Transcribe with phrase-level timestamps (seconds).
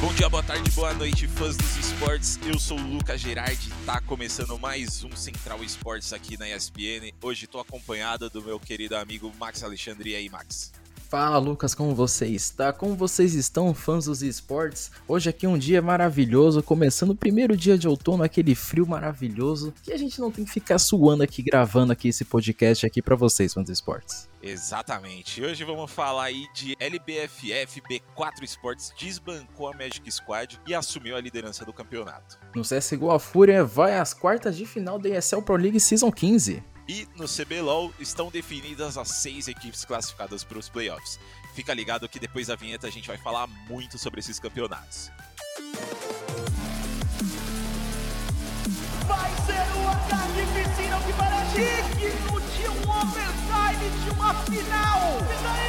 [0.00, 2.38] Bom dia, boa tarde, boa noite, fãs dos esportes.
[2.46, 7.12] Eu sou o Lucas Gerardi, tá começando mais um Central Esportes aqui na ESPN.
[7.22, 10.10] Hoje tô acompanhado do meu querido amigo Max Alexandre.
[10.10, 10.72] E aí, Max?
[11.14, 12.72] Fala Lucas, como você está?
[12.72, 14.90] Como vocês estão, fãs dos esportes?
[15.06, 19.72] Hoje aqui é um dia maravilhoso, começando o primeiro dia de outono, aquele frio maravilhoso,
[19.80, 23.14] que a gente não tem que ficar suando aqui, gravando aqui esse podcast aqui para
[23.14, 24.28] vocês, fãs dos esportes.
[24.42, 25.40] Exatamente.
[25.40, 31.20] Hoje vamos falar aí de LBFF B4 Esportes desbancou a Magic Squad e assumiu a
[31.20, 32.40] liderança do campeonato.
[32.56, 36.73] No CSGO a Fúria vai às quartas de final da ESL Pro League Season 15.
[36.86, 41.18] E no CBLOL estão definidas as seis equipes classificadas para os playoffs.
[41.54, 45.10] Fica ligado que depois da vinheta a gente vai falar muito sobre esses campeonatos.
[49.06, 55.00] Vai ser uma carnificina que para digno de um overtime de uma final.
[55.32, 55.64] Isso aí!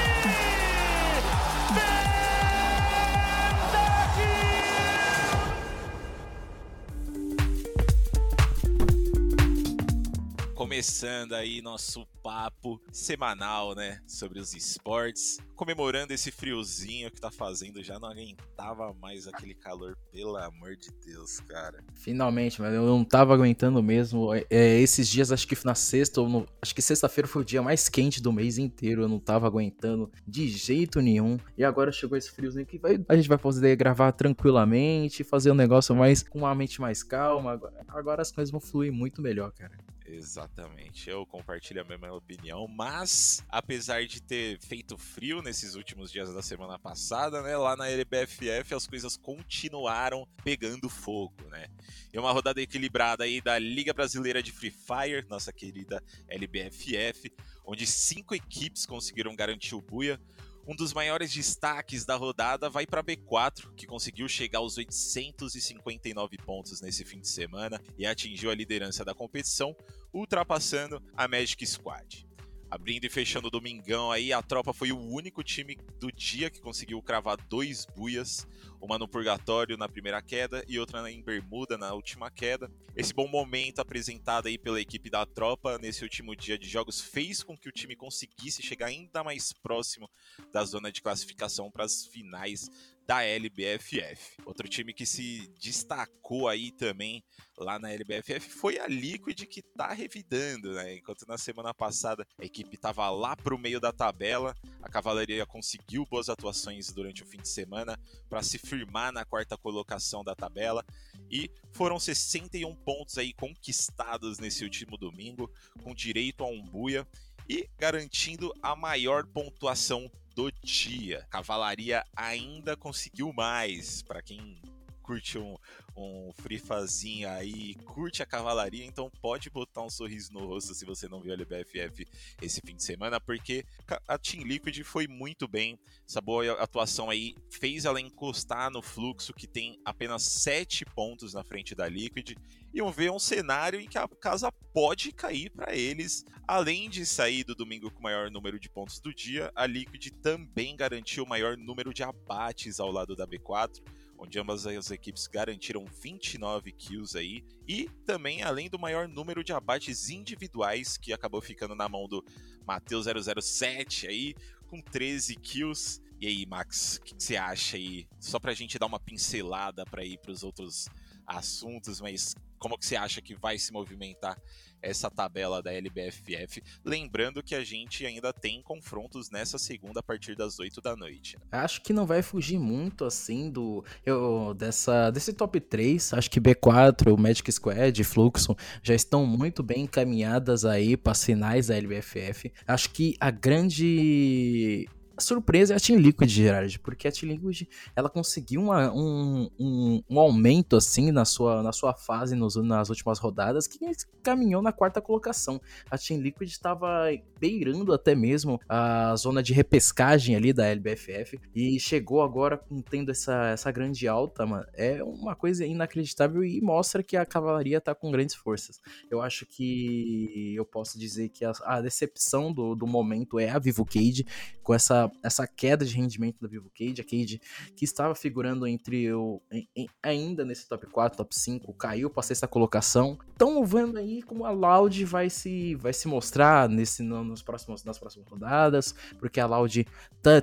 [10.66, 17.84] Começando aí nosso papo semanal, né, sobre os esportes, comemorando esse friozinho que tá fazendo,
[17.84, 21.84] já não aguentava mais aquele calor, pelo amor de Deus, cara.
[21.94, 24.34] Finalmente, mas eu não tava aguentando mesmo.
[24.34, 27.46] É, é, esses dias, acho que na sexta, ou no, acho que sexta-feira foi o
[27.46, 31.38] dia mais quente do mês inteiro, eu não tava aguentando de jeito nenhum.
[31.56, 35.56] E agora chegou esse friozinho que vai, a gente vai poder gravar tranquilamente, fazer um
[35.56, 37.52] negócio mais com uma mente mais calma.
[37.52, 39.78] Agora, agora as coisas vão fluir muito melhor, cara.
[40.08, 46.32] Exatamente, eu compartilho a mesma opinião, mas apesar de ter feito frio nesses últimos dias
[46.32, 51.68] da semana passada, né, lá na LBFF as coisas continuaram pegando fogo, né?
[52.14, 57.34] E uma rodada equilibrada aí da Liga Brasileira de Free Fire, nossa querida LBFF,
[57.66, 60.22] onde cinco equipes conseguiram garantir o buia.
[60.68, 66.82] Um dos maiores destaques da rodada vai para B4, que conseguiu chegar aos 859 pontos
[66.82, 69.76] nesse fim de semana e atingiu a liderança da competição,
[70.12, 72.28] ultrapassando a Magic Squad.
[72.70, 76.60] Abrindo e fechando o domingão aí, a tropa foi o único time do dia que
[76.60, 78.48] conseguiu cravar dois buias,
[78.82, 82.70] uma no Purgatório na primeira queda e outra em Bermuda na última queda.
[82.96, 87.44] Esse bom momento apresentado aí pela equipe da tropa nesse último dia de jogos fez
[87.44, 90.10] com que o time conseguisse chegar ainda mais próximo
[90.52, 92.70] da zona de classificação para as finais
[93.06, 94.38] da LBFF.
[94.46, 97.24] Outro time que se destacou aí também
[97.58, 100.96] lá na LBFF foi a Liquid que tá revidando, né?
[100.96, 106.06] Enquanto na semana passada a equipe tava lá pro meio da tabela, a Cavalaria conseguiu
[106.06, 110.84] boas atuações durante o fim de semana para se firmar na quarta colocação da tabela
[111.30, 115.52] e foram 61 pontos aí conquistados nesse último domingo,
[115.84, 117.08] com direito a um buia
[117.48, 121.26] e garantindo a maior pontuação do dia.
[121.30, 124.02] Cavalaria ainda conseguiu mais.
[124.02, 124.62] Para quem
[125.06, 125.56] curte um,
[125.96, 131.08] um frifazinho aí, curte a cavalaria, então pode botar um sorriso no rosto se você
[131.08, 132.08] não viu a LBFF
[132.42, 133.64] esse fim de semana, porque
[134.08, 135.80] a Team Liquid foi muito bem.
[136.08, 141.44] Essa boa atuação aí fez ela encostar no fluxo que tem apenas 7 pontos na
[141.44, 142.36] frente da Liquid
[142.74, 146.26] e vão ver um cenário em que a casa pode cair para eles.
[146.48, 150.10] Além de sair do domingo com o maior número de pontos do dia, a Liquid
[150.22, 153.82] também garantiu o maior número de abates ao lado da B4
[154.18, 159.54] onde ambas as equipes garantiram 29 kills aí, e também além do maior número de
[159.54, 162.24] abates individuais, que acabou ficando na mão do
[162.66, 164.36] Matheus 007 aí,
[164.68, 166.02] com 13 kills.
[166.20, 168.08] E aí, Max, o que você acha aí?
[168.20, 170.88] Só pra gente dar uma pincelada para ir para os outros
[171.28, 174.42] assuntos, mas como que você acha que vai se movimentar
[174.82, 176.62] essa tabela da LBFF?
[176.84, 181.38] Lembrando que a gente ainda tem confrontos nessa segunda a partir das 8 da noite.
[181.38, 181.44] Né?
[181.52, 186.14] Acho que não vai fugir muito assim do eu, dessa desse top 3.
[186.14, 191.24] Acho que B4, o Magic Squad, Fluxo já estão muito bem encaminhadas aí para as
[191.24, 192.52] finais da LBFF.
[192.68, 198.10] Acho que a grande surpresa é a Team Liquid, Gerard, porque a Team Liquid ela
[198.10, 203.20] conseguiu uma, um, um, um, aumento assim na sua, na sua fase nos, nas últimas
[203.20, 203.80] rodadas que
[204.24, 205.62] caminhou na quarta colocação.
[205.90, 207.08] A Team Liquid estava
[207.40, 212.60] beirando até mesmo a zona de repescagem ali da LBFF e chegou agora
[212.90, 214.66] tendo essa, essa grande alta, mano.
[214.74, 218.80] É uma coisa inacreditável e mostra que a cavalaria tá com grandes forças.
[219.10, 223.60] Eu acho que eu posso dizer que a, a decepção do, do momento é a
[223.60, 224.26] Vivo Cage
[224.64, 227.42] com essa essa, queda de rendimento da Vivo Cade, a Cade
[227.76, 232.24] que estava figurando entre o em, em, ainda nesse top 4, top 5, caiu para
[232.24, 233.18] sexta colocação.
[233.36, 237.98] Então vendo aí como a Loud vai se vai se mostrar nesse nos próximos nas
[237.98, 239.86] próximas rodadas, porque a Loud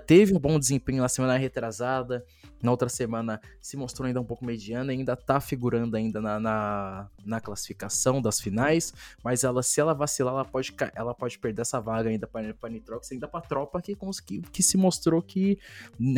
[0.07, 2.25] teve um bom desempenho na semana retrasada,
[2.63, 7.11] na outra semana se mostrou ainda um pouco mediana, ainda tá figurando ainda na, na,
[7.25, 8.93] na classificação das finais,
[9.23, 13.11] mas ela se ela vacilar, ela pode ela pode perder essa vaga ainda para Nitrox,
[13.13, 15.59] ainda para tropa que, que que se mostrou que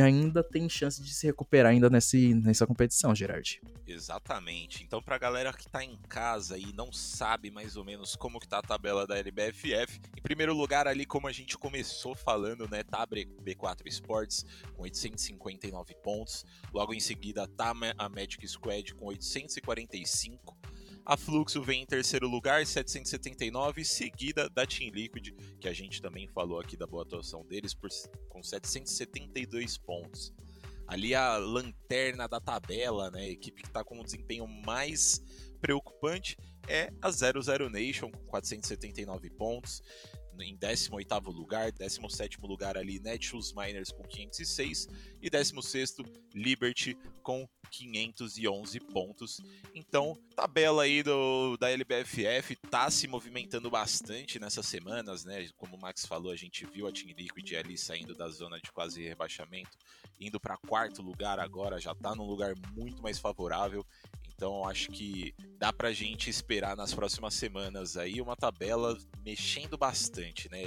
[0.00, 3.60] ainda tem chance de se recuperar ainda nesse, nessa competição, Gerard.
[3.86, 4.82] Exatamente.
[4.82, 8.48] Então, pra galera que tá em casa e não sabe mais ou menos como que
[8.48, 12.82] tá a tabela da LBFF, em primeiro lugar ali, como a gente começou falando, né,
[12.82, 14.44] tá a B4 Sports
[14.74, 16.33] com 859 pontos,
[16.72, 20.64] logo em seguida tá a Magic Squad com 845
[21.06, 26.26] a Fluxo vem em terceiro lugar, 779, seguida da Team Liquid, que a gente também
[26.26, 27.90] falou aqui da boa atuação deles, por,
[28.30, 30.32] com 772 pontos.
[30.86, 33.20] Ali a lanterna da tabela, né?
[33.20, 35.20] A equipe que está com um desempenho mais
[35.60, 39.82] preocupante é a 00 Nation, com 479 pontos
[40.40, 44.88] em 18º lugar, 17º lugar ali Netshoes Miners com 506
[45.20, 46.04] e 16º
[46.34, 49.40] Liberty com 511 pontos.
[49.74, 55.48] Então, tabela aí do, da LBFF tá se movimentando bastante nessas semanas, né?
[55.56, 58.70] Como o Max falou, a gente viu a Team Liquid ali saindo da zona de
[58.70, 59.76] quase rebaixamento,
[60.20, 63.84] indo para quarto lugar agora, já tá num lugar muito mais favorável.
[64.34, 70.50] Então acho que dá pra gente esperar nas próximas semanas aí uma tabela mexendo bastante,
[70.50, 70.62] né?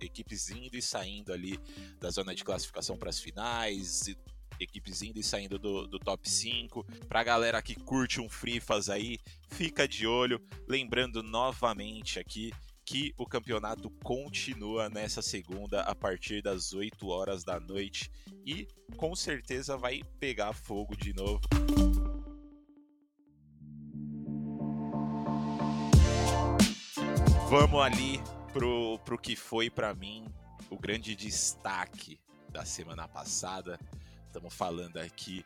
[0.00, 1.58] Equipes indo e saindo ali
[2.00, 4.14] da zona de classificação para as finais,
[4.58, 6.84] equipes indo e saindo do, do top 5.
[7.08, 9.18] Pra galera que curte um Frifas aí,
[9.50, 10.40] fica de olho.
[10.68, 12.52] Lembrando novamente aqui
[12.84, 18.10] que o campeonato continua nessa segunda a partir das 8 horas da noite
[18.44, 18.66] e
[18.96, 21.40] com certeza vai pegar fogo de novo.
[27.52, 28.18] Vamos ali
[28.50, 30.24] pro, pro que foi para mim
[30.70, 32.18] o grande destaque
[32.48, 33.78] da semana passada.
[34.26, 35.44] Estamos falando aqui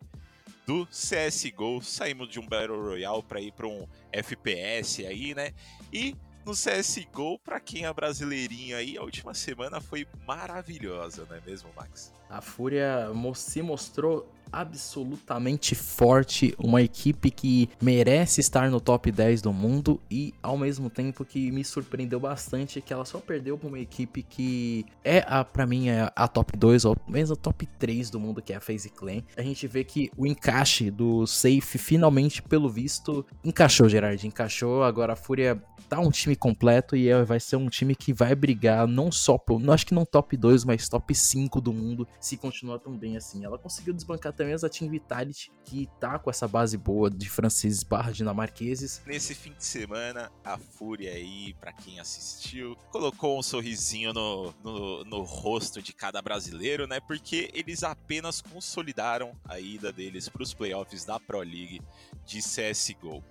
[0.65, 1.83] do CSGO.
[1.83, 5.51] Saímos de um Battle Royale para ir para um FPS aí, né?
[5.93, 11.41] E no CSGO, para quem é brasileirinho aí, a última semana foi maravilhosa, não é
[11.41, 12.13] mesmo, Max?
[12.31, 19.53] A Fúria se mostrou absolutamente forte, uma equipe que merece estar no top 10 do
[19.53, 23.79] mundo e ao mesmo tempo que me surpreendeu bastante que ela só perdeu para uma
[23.79, 28.11] equipe que é a para mim é a top 2 ou mesmo a top 3
[28.11, 29.23] do mundo que é a FaZe Clan.
[29.37, 34.83] A gente vê que o encaixe do Safe finalmente pelo visto encaixou, Gerard, encaixou.
[34.83, 38.35] Agora a Fúria tá um time completo e é, vai ser um time que vai
[38.35, 42.07] brigar não só por, não acho que não top 2, mas top 5 do mundo
[42.21, 43.45] se continuar tão bem assim.
[43.45, 47.83] Ela conseguiu desbancar também as Team Vitality, que tá com essa base boa de franceses
[47.83, 49.03] barra dinamarqueses.
[49.07, 55.05] Nesse fim de semana, a Fúria aí, para quem assistiu, colocou um sorrisinho no, no,
[55.05, 57.01] no rosto de cada brasileiro, né?
[57.01, 61.81] Porque eles apenas consolidaram a ida deles para os playoffs da Pro League
[62.25, 63.25] de CSGO.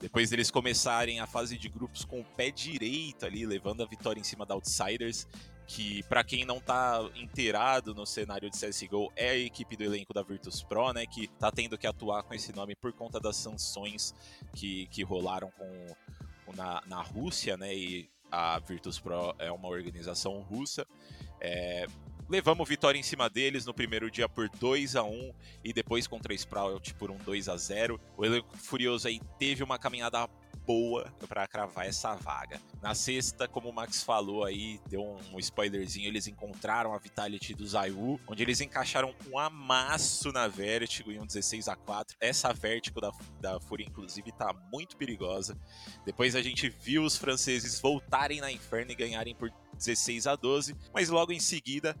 [0.00, 4.20] Depois deles começarem a fase de grupos com o pé direito ali, levando a vitória
[4.20, 5.26] em cima da Outsiders,
[5.68, 10.14] que para quem não tá inteirado no cenário de CSGO, é a equipe do elenco
[10.14, 13.36] da Virtus Pro, né, que tá tendo que atuar com esse nome por conta das
[13.36, 14.14] sanções
[14.54, 20.40] que, que rolaram com, na, na Rússia, né, e a Virtus Pro é uma organização
[20.40, 20.86] russa.
[21.38, 21.86] É,
[22.30, 25.32] levamos vitória em cima deles no primeiro dia por 2 a 1
[25.62, 29.62] e depois contra a Sprout por um 2 a 0 O elenco Furioso aí teve
[29.62, 30.28] uma caminhada
[30.68, 32.60] boa para cravar essa vaga.
[32.82, 37.66] Na sexta, como o Max falou aí, deu um spoilerzinho, eles encontraram a Vitality do
[37.66, 43.00] Zayu, onde eles encaixaram um amasso na Vertigo em um 16 a 4 Essa Vertigo
[43.00, 43.10] da,
[43.40, 45.58] da Fúria, inclusive, tá muito perigosa.
[46.04, 50.76] Depois a gente viu os franceses voltarem na Inferno e ganharem por 16 a 12,
[50.92, 51.96] mas logo em seguida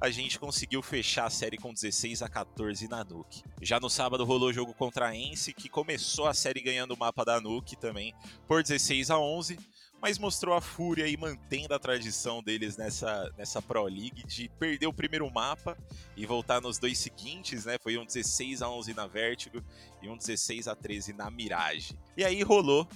[0.00, 3.42] a gente conseguiu fechar a série com 16 a 14 na Nuke.
[3.60, 7.24] Já no sábado rolou jogo contra a Ence, que começou a série ganhando o mapa
[7.24, 8.14] da Nuke também
[8.48, 9.58] por 16 a 11,
[10.00, 14.86] mas mostrou a fúria e mantendo a tradição deles nessa, nessa Pro League de perder
[14.86, 15.76] o primeiro mapa
[16.16, 17.76] e voltar nos dois seguintes, né?
[17.78, 19.62] Foi um 16 a 11 na Vertigo
[20.00, 21.98] e um 16 a 13 na Mirage.
[22.16, 22.88] E aí rolou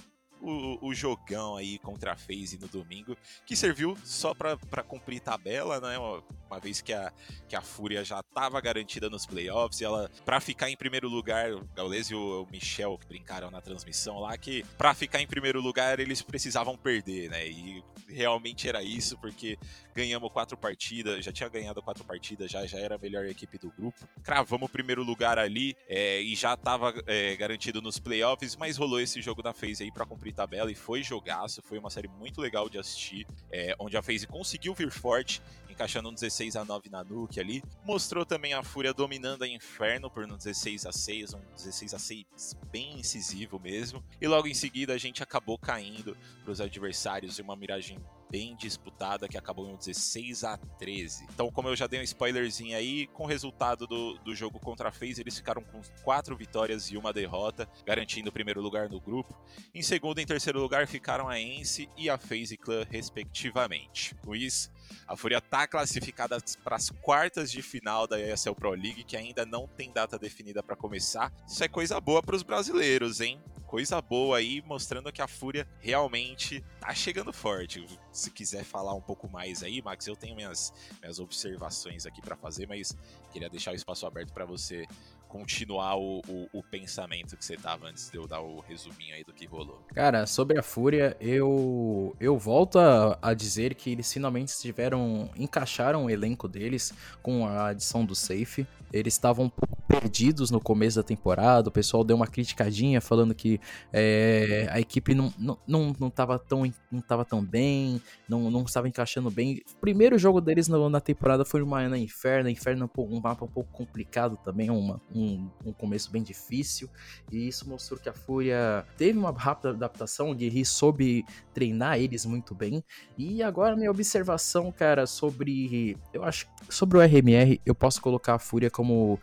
[0.45, 5.79] o, o, jogão aí contra a FaZe no domingo, que serviu só para cumprir tabela,
[5.79, 5.97] né?
[5.97, 7.11] uma vez que a,
[7.47, 11.51] que a Fúria já estava garantida nos playoffs, e ela, para ficar em primeiro lugar,
[11.51, 15.59] o Gaules e o Michel que brincaram na transmissão lá, que para ficar em primeiro
[15.59, 17.47] lugar eles precisavam perder, né?
[17.47, 19.57] E realmente era isso, porque
[19.93, 23.71] ganhamos quatro partidas, já tinha ganhado quatro partidas, já, já era a melhor equipe do
[23.71, 24.07] grupo.
[24.23, 28.99] Cravamos o primeiro lugar ali é, e já estava é, garantido nos playoffs, mas rolou
[28.99, 32.41] esse jogo da FaZe aí para cumprir tabela e foi jogaço, foi uma série muito
[32.41, 36.89] legal de assistir, é, onde a FaZe conseguiu vir forte, encaixando um 16 a 9
[36.89, 37.63] na Nuke ali.
[37.83, 41.99] Mostrou também a Fúria dominando a Inferno por um 16 a 6, um 16 a
[41.99, 42.25] 6
[42.71, 44.03] bem incisivo mesmo.
[44.21, 47.97] E logo em seguida a gente acabou caindo para os adversários em uma miragem
[48.35, 51.23] bem disputada que acabou em 16 a 13.
[51.33, 54.89] Então, como eu já dei um spoilerzinho aí, com o resultado do, do jogo contra
[54.89, 58.99] a FaZe, eles ficaram com quatro vitórias e uma derrota, garantindo o primeiro lugar no
[58.99, 59.33] grupo.
[59.73, 64.13] Em segundo e terceiro lugar ficaram a Ence e a FaZe Clan, respectivamente.
[64.15, 64.69] Com isso,
[65.07, 69.45] a Fúria está classificada para as quartas de final da ESL Pro League, que ainda
[69.45, 71.31] não tem data definida para começar.
[71.47, 73.41] Isso é coisa boa para os brasileiros, hein?
[73.67, 77.85] Coisa boa aí, mostrando que a Fúria realmente tá chegando forte.
[78.11, 82.35] Se quiser falar um pouco mais aí, Max, eu tenho minhas, minhas observações aqui para
[82.35, 82.95] fazer, mas
[83.31, 84.85] queria deixar o espaço aberto para você
[85.27, 89.23] continuar o, o, o, pensamento que você tava antes de eu dar o resuminho aí
[89.23, 89.81] do que rolou.
[89.93, 96.05] Cara, sobre a Fúria, eu eu volto a, a dizer que eles finalmente tiveram encaixaram
[96.05, 98.65] o elenco deles com a adição do Safe.
[98.93, 103.33] Eles estavam um pouco perdidos no começo da temporada, o pessoal deu uma criticadinha falando
[103.33, 103.59] que
[103.91, 109.31] é, a equipe não, não, não, não, tão, não tão bem, não, não estava encaixando
[109.31, 109.61] bem.
[109.73, 113.45] O primeiro jogo deles no, na temporada foi uma na Inferno, Inferno é um mapa
[113.45, 116.89] um pouco complicado também, uma, um, um começo bem difícil,
[117.31, 122.25] e isso mostrou que a Fúria teve uma rápida adaptação, o Guerri soube treinar eles
[122.25, 122.83] muito bem,
[123.17, 128.39] e agora minha observação, cara, sobre, eu acho, sobre o RMR, eu posso colocar a
[128.39, 129.19] Fúria como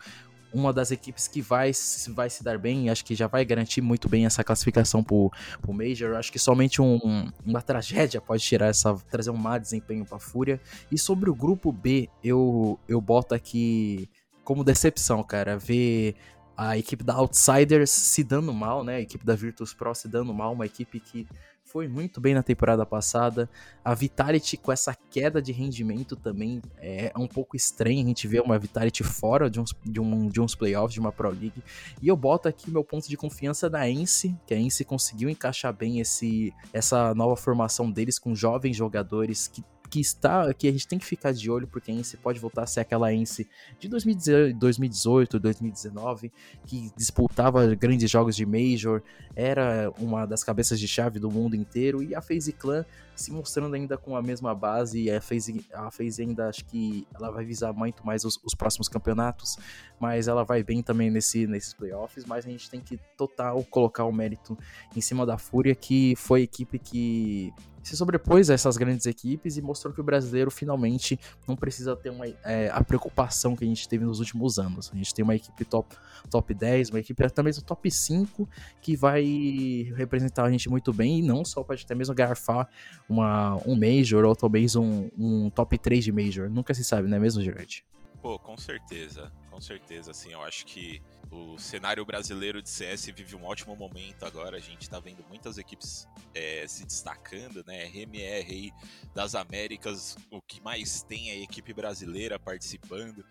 [0.53, 1.71] uma das equipes que vai,
[2.09, 5.31] vai se dar bem, acho que já vai garantir muito bem essa classificação pro,
[5.61, 6.15] pro Major.
[6.15, 10.61] Acho que somente um, uma tragédia pode tirar essa, trazer um má desempenho pra Fúria.
[10.91, 14.07] E sobre o grupo B, eu, eu boto aqui
[14.43, 16.15] como decepção, cara, ver
[16.55, 18.97] a equipe da Outsiders se dando mal, né?
[18.97, 21.27] A equipe da Virtus Pro se dando mal, uma equipe que
[21.73, 23.49] foi muito bem na temporada passada.
[23.83, 28.41] A Vitality com essa queda de rendimento também é um pouco estranho a gente ver
[28.43, 31.63] uma Vitality fora de uns, de, um, de uns playoffs, de uma Pro League.
[31.99, 35.73] E eu boto aqui meu ponto de confiança da Ence, que a Ence conseguiu encaixar
[35.73, 40.87] bem esse, essa nova formação deles com jovens jogadores que que está que a gente
[40.87, 43.47] tem que ficar de olho porque a Ence pode voltar a ser aquela Ence
[43.79, 46.31] de 2018, 2019
[46.65, 49.03] que disputava grandes jogos de Major,
[49.35, 52.83] era uma das cabeças de chave do mundo inteiro e a FaZe Clan
[53.15, 57.07] se mostrando ainda com a mesma base e a FaZe, a FaZe ainda acho que
[57.13, 59.57] ela vai visar muito mais os, os próximos campeonatos,
[59.99, 64.05] mas ela vai bem também nesse, nesses playoffs, mas a gente tem que total colocar
[64.05, 64.57] o mérito
[64.95, 67.53] em cima da Fúria que foi a equipe que
[67.83, 72.09] se sobrepôs a essas grandes equipes e mostrou que o brasileiro finalmente não precisa ter
[72.09, 74.89] uma, é, a preocupação que a gente teve nos últimos anos.
[74.93, 75.95] A gente tem uma equipe top,
[76.29, 78.47] top 10, uma equipe até mesmo top 5
[78.81, 82.69] que vai representar a gente muito bem e não só pode até mesmo garfar
[83.09, 86.49] uma, um Major ou talvez um, um top 3 de Major.
[86.49, 87.85] Nunca se sabe, não é mesmo, Gerard?
[88.21, 93.35] Pô, com certeza, com certeza, assim, eu acho que o cenário brasileiro de CS vive
[93.35, 98.49] um ótimo momento agora, a gente tá vendo muitas equipes é, se destacando, né, RMR
[98.49, 98.71] aí
[99.13, 103.25] das Américas, o que mais tem é a equipe brasileira participando,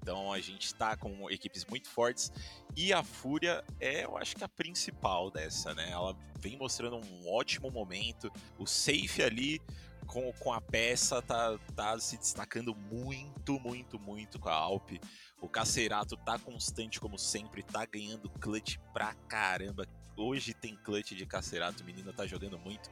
[0.00, 2.32] então a gente está com equipes muito fortes
[2.76, 5.90] e a Fúria é, eu acho que a principal dessa, né?
[5.90, 8.30] Ela vem mostrando um ótimo momento.
[8.58, 9.60] O safe ali
[10.06, 14.92] com, com a peça tá, tá se destacando muito, muito, muito com a Alp.
[15.40, 19.86] O Cacerato tá constante como sempre, tá ganhando clutch pra caramba.
[20.16, 22.90] Hoje tem clutch de Cacerato, o menino tá jogando muito.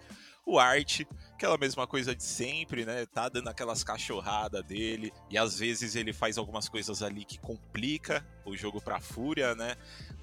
[0.51, 1.03] O Art,
[1.33, 3.07] aquela mesma coisa de sempre, né?
[3.07, 8.27] Tá dando aquelas cachorradas dele e às vezes ele faz algumas coisas ali que complica
[8.45, 9.77] o jogo pra Fúria, né?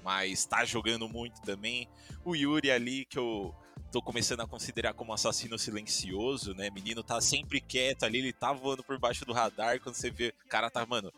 [0.04, 1.88] Mas tá jogando muito também.
[2.22, 3.54] O Yuri ali que eu
[3.90, 6.68] tô começando a considerar como assassino silencioso, né?
[6.68, 10.34] Menino tá sempre quieto ali, ele tá voando por baixo do radar quando você vê,
[10.44, 11.10] o cara tá, mano,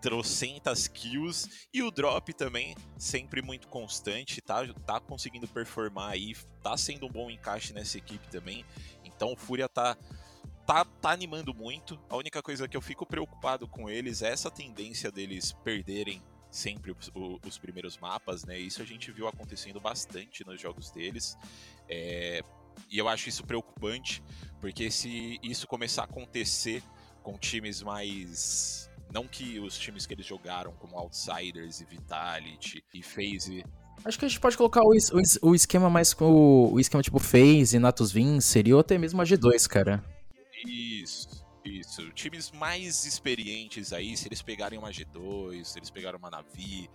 [0.00, 4.66] trocentas kills e o drop também sempre muito constante, tá?
[4.86, 8.64] Tá conseguindo performar aí, tá sendo um bom encaixe nessa equipe também.
[9.04, 9.96] Então o Fúria tá
[10.68, 11.98] tá, tá animando muito.
[12.10, 16.92] A única coisa que eu fico preocupado com eles é essa tendência deles perderem sempre
[16.92, 17.10] os,
[17.42, 18.58] os, primeiros mapas, né?
[18.58, 21.36] Isso a gente viu acontecendo bastante nos jogos deles.
[21.88, 22.42] É,
[22.90, 24.22] e eu acho isso preocupante,
[24.60, 26.82] porque se isso começar a acontecer
[27.22, 28.87] com times mais.
[29.12, 33.64] Não que os times que eles jogaram, como Outsiders e Vitality e FaZe.
[34.04, 37.02] Acho que a gente pode colocar o, o, o esquema mais com o, o, esquema
[37.02, 40.04] tipo FaZe, Natus Vincer ou até mesmo a G2, cara.
[40.66, 41.38] Isso.
[41.68, 46.88] Isso, times mais experientes aí, se eles pegarem uma G2, se eles pegarem uma Navi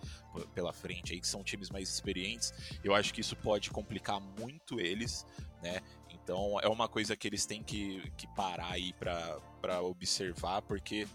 [0.52, 2.52] pela frente aí, que são times mais experientes,
[2.82, 5.24] eu acho que isso pode complicar muito eles,
[5.62, 5.80] né?
[6.10, 11.06] Então é uma coisa que eles têm que, que parar aí para observar, porque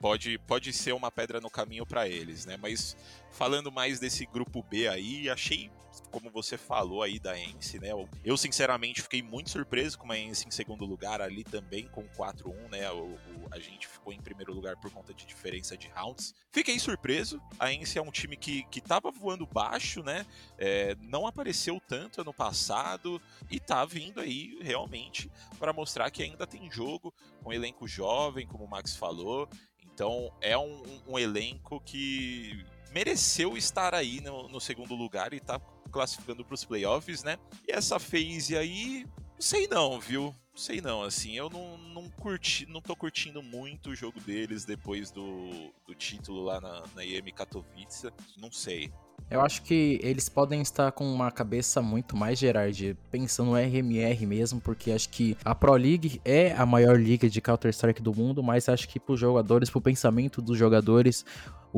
[0.00, 2.56] pode, pode ser uma pedra no caminho para eles, né?
[2.56, 2.96] Mas
[3.30, 5.70] falando mais desse grupo B aí, achei
[6.10, 7.88] como você falou aí da Ence, né?
[8.24, 12.70] Eu, sinceramente, fiquei muito surpreso com a Ence em segundo lugar ali também, com 4-1,
[12.70, 12.90] né?
[12.90, 13.18] O, o,
[13.50, 16.34] a gente ficou em primeiro lugar por conta de diferença de rounds.
[16.50, 17.40] Fiquei surpreso.
[17.58, 20.26] A Ence é um time que, que tava voando baixo, né?
[20.58, 26.46] É, não apareceu tanto ano passado e tá vindo aí realmente para mostrar que ainda
[26.46, 27.12] tem jogo
[27.42, 29.48] com um elenco jovem, como o Max falou.
[29.96, 32.62] Então é um, um elenco que
[32.92, 35.58] mereceu estar aí no, no segundo lugar e tá
[35.90, 37.38] classificando para os playoffs, né?
[37.66, 40.24] E essa phase aí, não sei não, viu?
[40.50, 44.66] Não sei não, assim, eu não, não curti, não tô curtindo muito o jogo deles
[44.66, 48.92] depois do, do título lá na, na IEM Katowice, não sei.
[49.28, 54.24] Eu acho que eles podem estar com uma cabeça muito mais, Gerard, pensando no RMR
[54.24, 58.42] mesmo, porque acho que a Pro League é a maior liga de Counter-Strike do mundo,
[58.42, 61.24] mas acho que para os jogadores, para o pensamento dos jogadores,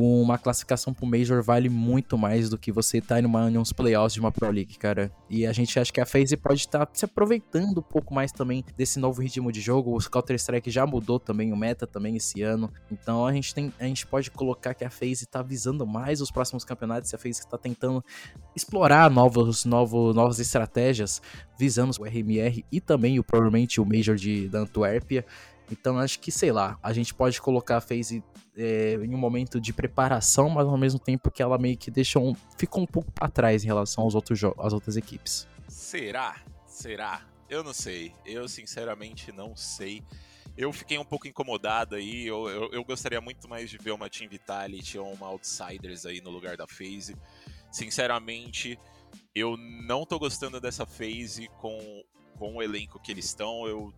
[0.01, 4.15] uma classificação pro Major vale muito mais do que você estar tá numa, uns playoffs
[4.15, 5.11] de uma Pro League, cara.
[5.29, 8.31] E a gente acha que a FaZe pode estar tá se aproveitando um pouco mais
[8.31, 9.97] também desse novo ritmo de jogo.
[9.97, 12.71] O Counter-Strike já mudou também, o meta também esse ano.
[12.91, 16.31] Então a gente, tem, a gente pode colocar que a FaZe tá visando mais os
[16.31, 18.03] próximos campeonatos, a FaZe está tentando
[18.55, 21.21] explorar novos, novas estratégias,
[21.59, 25.25] visando o RMR e também o, provavelmente o Major de, da Antuérpia.
[25.71, 28.25] Então acho que, sei lá, a gente pode colocar a FaZe
[28.57, 32.27] é, em um momento de preparação, mas ao mesmo tempo que ela meio que deixou
[32.27, 35.47] um, ficou um pouco para trás em relação aos outros às outras equipes.
[35.69, 36.37] Será?
[36.67, 37.23] Será?
[37.49, 38.13] Eu não sei.
[38.27, 40.03] Eu sinceramente não sei.
[40.59, 42.27] Eu fiquei um pouco incomodado aí.
[42.27, 46.21] Eu, eu, eu, gostaria muito mais de ver uma Team Vitality ou uma Outsiders aí
[46.21, 47.17] no lugar da FaZe.
[47.71, 48.77] Sinceramente,
[49.33, 52.03] eu não tô gostando dessa phase com,
[52.37, 53.69] com o elenco que eles estão.
[53.69, 53.95] Eu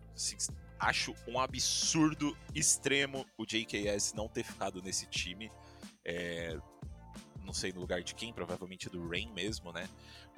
[0.79, 5.51] Acho um absurdo extremo o JKS não ter ficado nesse time.
[6.05, 6.57] É,
[7.45, 9.89] não sei no lugar de quem, provavelmente do Rain mesmo, né?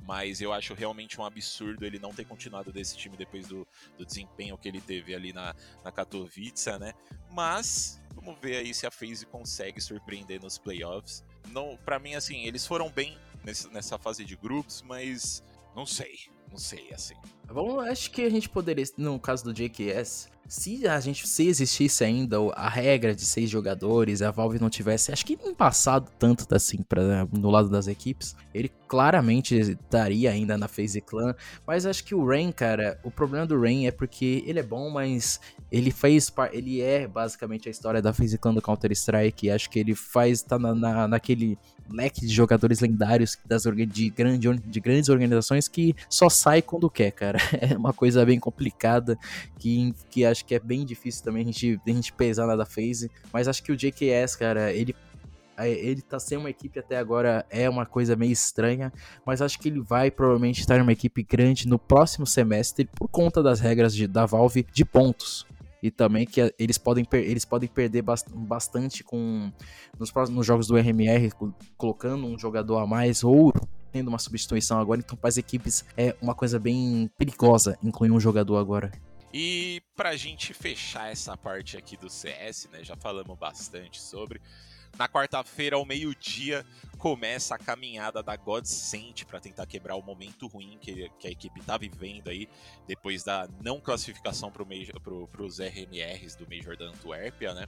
[0.02, 4.06] Mas eu acho realmente um absurdo ele não ter continuado desse time depois do, do
[4.06, 6.94] desempenho que ele teve ali na, na Katowice, né?
[7.32, 11.24] Mas vamos ver aí se a FaZe consegue surpreender nos playoffs.
[11.50, 15.44] Não, para mim, assim, eles foram bem nesse, nessa fase de grupos, mas
[15.76, 16.20] não sei,
[16.54, 17.16] não sei, assim.
[17.52, 22.04] Bom, acho que a gente poderia, no caso do JKS, se a gente se existisse
[22.04, 26.46] ainda a regra de seis jogadores, a Valve não tivesse, acho que nem passado tanto
[26.54, 31.34] assim para no lado das equipes, ele claramente estaria ainda na FaZe Clan,
[31.66, 34.90] mas acho que o Rain, cara, o problema do Rain é porque ele é bom,
[34.90, 35.40] mas
[35.72, 39.80] ele fez ele é basicamente a história da FaZe Clan do Counter Strike, acho que
[39.80, 41.58] ele faz tá na, na, naquele
[41.90, 47.12] leque de jogadores lendários das de, grande, de grandes organizações que só sai quando quer,
[47.12, 47.40] cara.
[47.64, 49.18] É uma coisa bem complicada
[49.58, 52.66] que, que acho que é bem difícil também a gente, a gente pesar na da
[52.66, 53.10] phase.
[53.32, 54.96] Mas acho que o JKS, cara, ele
[55.60, 58.92] ele tá sem uma equipe até agora é uma coisa meio estranha,
[59.24, 63.08] mas acho que ele vai provavelmente estar em uma equipe grande no próximo semestre por
[63.08, 65.46] conta das regras de, da Valve de pontos.
[65.84, 69.52] E também que eles podem, eles podem perder bastante com
[70.00, 71.30] nos próximos jogos do RMR,
[71.76, 73.52] colocando um jogador a mais ou
[73.92, 75.02] tendo uma substituição agora.
[75.02, 78.90] Então, para as equipes é uma coisa bem perigosa incluir um jogador agora.
[79.34, 82.82] E pra gente fechar essa parte aqui do CS, né?
[82.82, 84.40] Já falamos bastante sobre.
[84.98, 86.66] Na quarta-feira, ao meio-dia,
[86.98, 91.60] começa a caminhada da Godsent para tentar quebrar o momento ruim que, que a equipe
[91.60, 92.48] está vivendo aí,
[92.88, 94.64] depois da não classificação para
[95.02, 97.66] pro, os RMRs do Major da Antuérpia, né?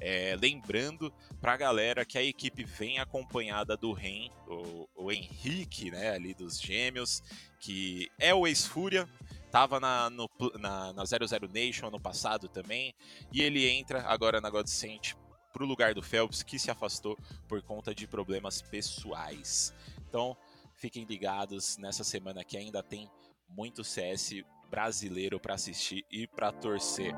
[0.00, 5.90] É, lembrando para a galera que a equipe vem acompanhada do Ren, o, o Henrique,
[5.90, 7.20] né, ali dos Gêmeos,
[7.58, 9.08] que é o ex-Fúria,
[9.50, 10.28] Tava na, no,
[10.58, 12.94] na, na 00 Nation ano passado também.
[13.32, 15.14] E ele entra agora na Godsent
[15.52, 19.72] pro lugar do Phelps, que se afastou por conta de problemas pessoais.
[20.08, 20.36] Então,
[20.74, 23.10] fiquem ligados nessa semana que ainda tem
[23.48, 27.14] muito CS brasileiro para assistir e para torcer.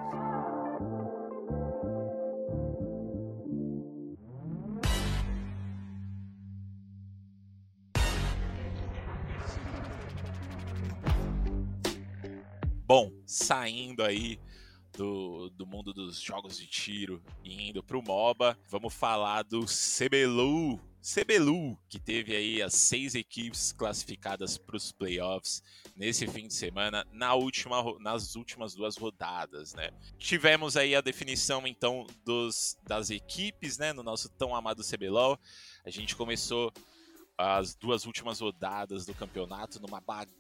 [12.87, 14.40] Bom, saindo aí
[14.96, 20.81] do, do mundo dos jogos de tiro e indo pro MOBA, vamos falar do CBLOL,
[21.03, 25.62] CBLU, que teve aí as seis equipes classificadas para os playoffs
[25.96, 29.90] nesse fim de semana, na última, nas últimas duas rodadas, né?
[30.18, 35.38] Tivemos aí a definição, então, dos, das equipes, né, no nosso tão amado CBLOL.
[35.85, 36.70] A gente começou
[37.37, 40.39] as duas últimas rodadas do campeonato numa bagunça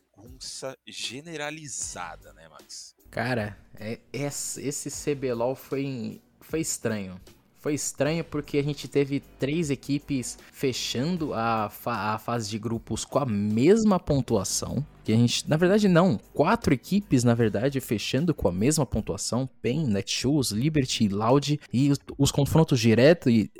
[0.86, 2.94] generalizada, né, Max?
[3.10, 7.20] Cara, é, esse CBLOL foi, foi estranho.
[7.60, 13.04] Foi estranho porque a gente teve três equipes fechando a, fa a fase de grupos
[13.04, 14.84] com a mesma pontuação.
[15.04, 16.18] Que a gente, na verdade, não.
[16.32, 21.60] Quatro equipes, na verdade, fechando com a mesma pontuação: PEN, Netshoes, Liberty, Loud.
[21.70, 23.50] E os, os confrontos diretos e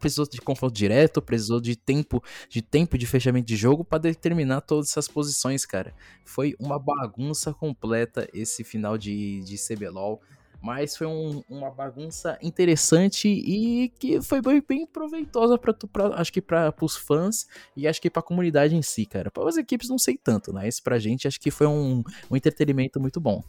[0.00, 4.62] precisou de confronto direto, precisou de tempo de tempo de fechamento de jogo para determinar
[4.62, 5.94] todas essas posições, cara.
[6.24, 10.20] Foi uma bagunça completa esse final de, de CBLOL.
[10.62, 15.74] Mas foi um, uma bagunça interessante e que foi bem, bem proveitosa para
[16.16, 19.30] acho que para os fãs e acho que para a comunidade em si, cara.
[19.30, 20.68] Para as equipes não sei tanto, né?
[20.68, 23.42] Isso pra gente acho que foi um, um entretenimento muito bom.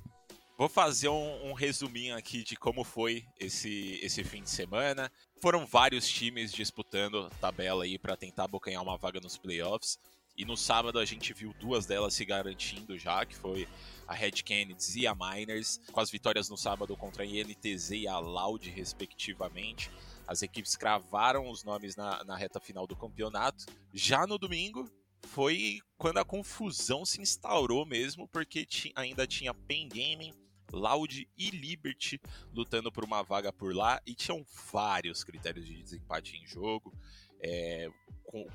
[0.61, 5.11] Vou fazer um, um, resuminho aqui de como foi esse, esse fim de semana.
[5.41, 9.97] Foram vários times disputando tabela aí para tentar abocanhar uma vaga nos playoffs.
[10.37, 13.67] E no sábado a gente viu duas delas se garantindo já, que foi
[14.07, 18.07] a Red Kennedys e a Miners, com as vitórias no sábado contra a INTZ e
[18.07, 19.89] a Loud, respectivamente.
[20.27, 23.65] As equipes cravaram os nomes na, na reta final do campeonato.
[23.91, 24.87] Já no domingo,
[25.23, 30.35] foi quando a confusão se instaurou mesmo, porque ainda tinha Pen Gaming,
[30.71, 32.19] Loud e Liberty
[32.53, 36.93] lutando por uma vaga por lá e tinham vários critérios de desempate em jogo.
[37.43, 37.89] É,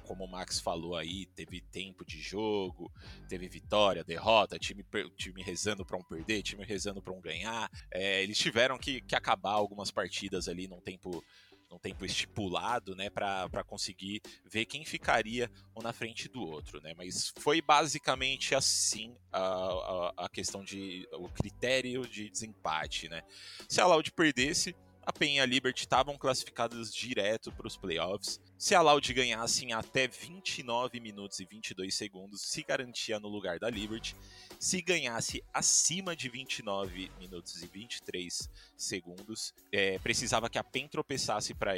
[0.05, 2.91] como o Max falou aí, teve tempo de jogo,
[3.29, 4.85] teve vitória, derrota, time,
[5.17, 7.71] time rezando para um perder, time rezando para um ganhar.
[7.91, 11.23] É, eles tiveram que, que acabar algumas partidas ali num tempo
[11.71, 16.95] num tempo estipulado, né, para conseguir ver quem ficaria um na frente do outro, né?
[16.97, 23.23] Mas foi basicamente assim a, a, a questão de o critério de desempate, né?
[23.69, 24.75] Se a Loud perdesse,
[25.07, 28.41] a PEN e a Liberty estavam classificadas direto para os playoffs.
[28.59, 33.59] Se a Loud ganhasse em até 29 minutos e 22 segundos, se garantia no lugar
[33.59, 34.17] da Liberty.
[34.59, 41.53] Se ganhasse acima de 29 minutos e 23 segundos, é, precisava que a PEN tropeçasse
[41.53, 41.77] para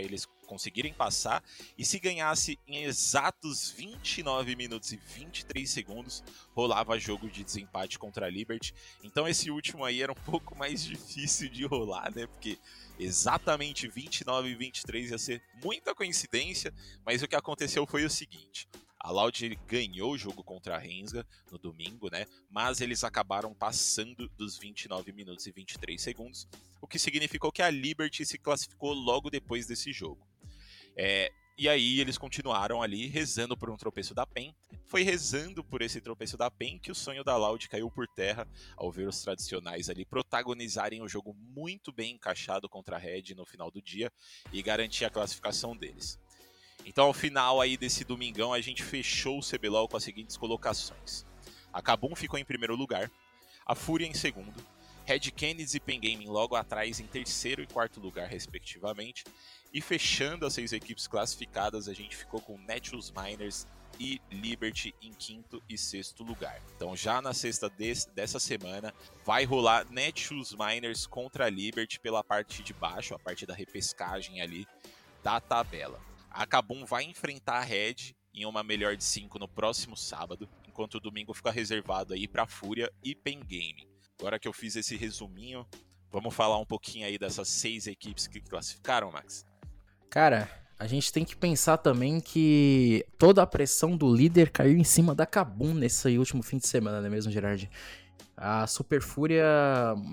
[0.00, 1.42] eles conseguirem passar.
[1.76, 6.22] E se ganhasse em exatos 29 minutos e 23 segundos,
[6.54, 8.72] rolava jogo de desempate contra a Liberty.
[9.02, 12.28] Então esse último aí era um pouco mais difícil de rolar, né?
[12.28, 12.56] Porque
[13.00, 16.72] exatamente 29 e 23 ia ser muita coincidência,
[17.04, 18.68] mas o que aconteceu foi o seguinte.
[19.02, 22.26] A Loud ganhou o jogo contra a Rensga no domingo, né?
[22.50, 26.46] Mas eles acabaram passando dos 29 minutos e 23 segundos,
[26.82, 30.28] o que significou que a Liberty se classificou logo depois desse jogo.
[30.94, 34.54] É, e aí eles continuaram ali rezando por um tropeço da PEN.
[34.86, 38.48] Foi rezando por esse tropeço da PEN que o sonho da Loud caiu por terra
[38.78, 43.44] ao ver os tradicionais ali protagonizarem o jogo muito bem encaixado contra a Red no
[43.44, 44.10] final do dia
[44.50, 46.18] e garantir a classificação deles.
[46.86, 51.26] Então ao final aí desse domingão a gente fechou o CBLOL com as seguintes colocações.
[51.70, 53.10] A Kabum ficou em primeiro lugar,
[53.66, 54.64] a Fúria em segundo,
[55.04, 59.24] Red Kennedy e Pen Gaming logo atrás em terceiro e quarto lugar respectivamente,
[59.72, 63.66] e fechando as seis equipes classificadas, a gente ficou com Netshoes Miners
[63.98, 66.60] e Liberty em quinto e sexto lugar.
[66.74, 67.70] Então, já na sexta
[68.14, 73.54] dessa semana, vai rolar Netshoes Miners contra Liberty pela parte de baixo, a parte da
[73.54, 74.66] repescagem ali
[75.22, 76.00] da tabela.
[76.30, 80.94] A Kabum vai enfrentar a Red em uma melhor de cinco no próximo sábado, enquanto
[80.94, 83.88] o domingo fica reservado aí para Fúria e Pen Gaming.
[84.18, 85.66] Agora que eu fiz esse resuminho,
[86.10, 89.49] vamos falar um pouquinho aí dessas seis equipes que classificaram, Max?
[90.10, 94.82] Cara, a gente tem que pensar também que toda a pressão do líder caiu em
[94.82, 97.70] cima da Kabum nesse último fim de semana, não é mesmo, Gerard?
[98.36, 99.44] A Super Fúria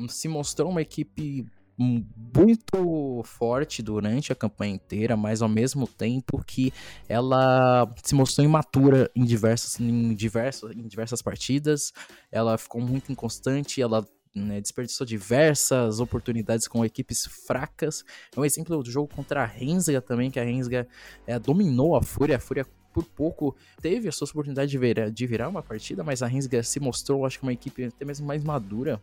[0.07, 1.47] se mostrou uma equipe
[1.79, 6.73] muito forte durante a campanha inteira, mas ao mesmo tempo que
[7.07, 11.93] ela se mostrou imatura em diversas, em diversas, em diversas partidas,
[12.31, 14.05] ela ficou muito inconstante, ela
[14.41, 18.03] né, desperdiçou diversas oportunidades com equipes fracas.
[18.35, 20.87] É um exemplo do jogo contra a Rensga também, que a Rensga
[21.25, 22.37] é, dominou a Fúria.
[22.37, 26.23] A Fúria por pouco teve a sua oportunidade de virar, de virar uma partida, mas
[26.23, 29.01] a Rensga se mostrou, acho que uma equipe até mesmo mais madura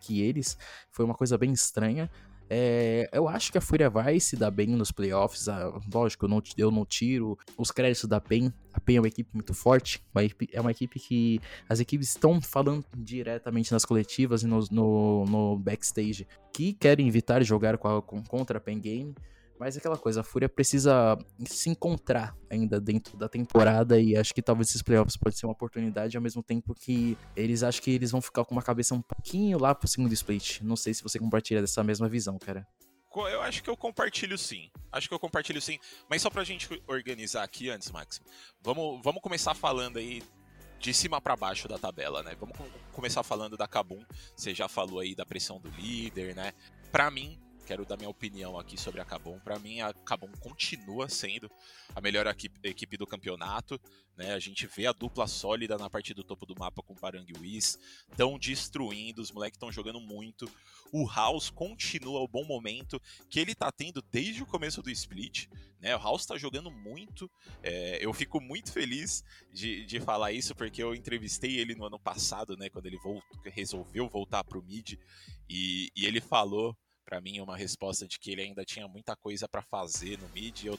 [0.00, 0.56] que eles.
[0.90, 2.10] Foi uma coisa bem estranha.
[2.54, 5.48] É, eu acho que a Fúria vai se dar bem nos playoffs.
[5.48, 8.52] Ah, lógico, eu não, eu não tiro os créditos da PEN.
[8.74, 10.04] A PEN é uma equipe muito forte.
[10.14, 15.24] Uma é uma equipe que as equipes estão falando diretamente nas coletivas e no, no,
[15.24, 19.14] no backstage que querem evitar jogar a, com, contra a PEN Game.
[19.58, 24.42] Mas aquela coisa, a Fúria precisa se encontrar ainda dentro da temporada e acho que
[24.42, 28.10] talvez esses playoffs pode ser uma oportunidade, ao mesmo tempo que eles acham que eles
[28.10, 30.60] vão ficar com uma cabeça um pouquinho lá pro segundo split.
[30.62, 32.66] Não sei se você compartilha dessa mesma visão, cara.
[33.14, 34.70] Eu acho que eu compartilho sim.
[34.90, 35.78] Acho que eu compartilho sim.
[36.08, 38.20] Mas só pra gente organizar aqui antes, Max,
[38.62, 40.22] vamos, vamos começar falando aí
[40.78, 42.34] de cima para baixo da tabela, né?
[42.40, 42.56] Vamos
[42.90, 44.02] começar falando da Kabum.
[44.34, 46.52] Você já falou aí da pressão do líder, né?
[46.90, 49.38] Para mim, quero dar minha opinião aqui sobre a Cabum.
[49.40, 51.50] Para mim, a Cabum continua sendo
[51.94, 52.26] a melhor
[52.62, 53.80] equipe do campeonato.
[54.16, 54.34] Né?
[54.34, 57.78] A gente vê a dupla sólida na parte do topo do mapa com o Paranguiz.
[58.10, 60.50] Estão destruindo, os moleques estão jogando muito.
[60.92, 65.48] O House continua o bom momento que ele tá tendo desde o começo do split.
[65.80, 65.96] Né?
[65.96, 67.30] O House tá jogando muito.
[67.62, 71.98] É, eu fico muito feliz de, de falar isso, porque eu entrevistei ele no ano
[71.98, 72.68] passado, né?
[72.68, 74.98] Quando ele voltou, resolveu voltar pro mid.
[75.48, 76.76] E, e ele falou
[77.12, 80.64] para mim uma resposta de que ele ainda tinha muita coisa para fazer no mid.
[80.64, 80.78] Eu,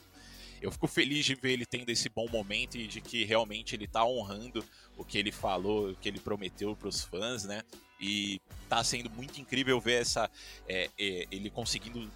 [0.64, 3.86] eu fico feliz de ver ele tendo esse bom momento e de que realmente ele
[3.86, 4.66] tá honrando
[4.98, 7.62] o que ele falou, o que ele prometeu para os fãs, né?
[8.02, 10.28] E tá sendo muito incrível ver essa
[10.68, 12.12] é, é, ele conseguindo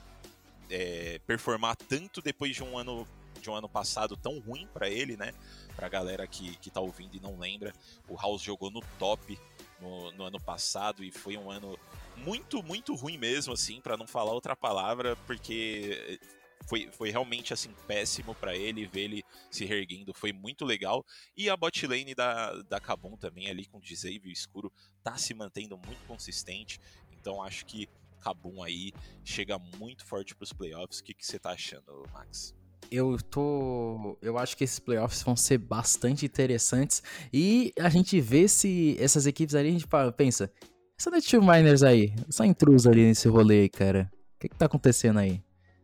[0.68, 3.08] é, performar tanto depois de um ano
[3.40, 5.32] de um ano passado tão ruim para ele, né?
[5.76, 7.72] Pra galera que, que tá ouvindo e não lembra,
[8.10, 9.38] o House jogou no top
[9.80, 11.78] no, no ano passado e foi um ano
[12.16, 16.20] muito, muito ruim mesmo, assim, para não falar outra palavra, porque
[16.68, 21.06] foi, foi realmente assim péssimo para ele ver ele se reerguendo, foi muito legal.
[21.36, 24.72] E a bot lane da, da Kabum também ali com o escuro
[25.04, 26.80] tá se mantendo muito consistente.
[27.12, 27.88] Então acho que
[28.20, 28.92] Kabum aí
[29.24, 31.00] chega muito forte para os playoffs.
[31.00, 32.57] O que, que você tá achando, Max?
[32.92, 34.18] Eu tô.
[34.22, 37.04] Eu acho que esses playoffs vão ser bastante interessantes.
[37.34, 40.52] E a gente vê se essas equipes ali, a gente pensa.
[41.00, 44.12] Essa Native Miners aí, essa intrusa ali nesse rolê aí, cara.
[44.36, 45.44] O que, que tá acontecendo aí?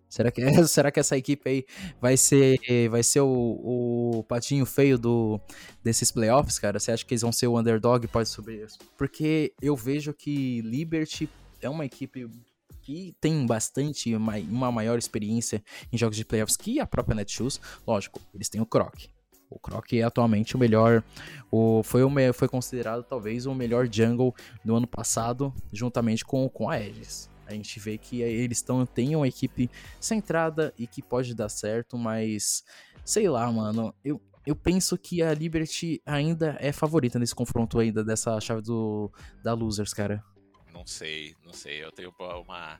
[0.09, 1.65] Será que, será que essa equipe aí
[1.99, 5.39] vai ser, vai ser o, o patinho feio do,
[5.83, 6.79] desses playoffs, cara?
[6.79, 8.07] Você acha que eles vão ser o underdog?
[8.07, 8.67] Pode subir?
[8.97, 11.27] Porque eu vejo que Liberty
[11.61, 12.27] é uma equipe
[12.83, 17.59] que tem bastante, uma maior experiência em jogos de playoffs que a própria Netshoes.
[17.87, 18.93] Lógico, eles têm o Croc.
[19.49, 21.03] O Croc é atualmente o melhor,
[21.51, 26.69] o, foi, o, foi considerado talvez o melhor jungle do ano passado, juntamente com, com
[26.69, 27.29] a Aegis.
[27.45, 29.69] A gente vê que eles tão, têm uma equipe
[29.99, 32.63] centrada e que pode dar certo, mas
[33.05, 38.03] sei lá, mano, eu, eu penso que a Liberty ainda é favorita nesse confronto ainda
[38.03, 39.11] dessa chave do,
[39.43, 40.23] da Losers, cara.
[40.83, 41.81] Não sei, não sei.
[41.81, 42.77] Eu tenho uma,